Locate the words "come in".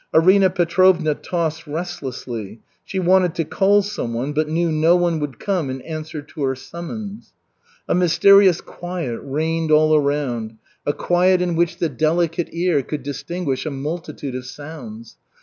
5.37-5.79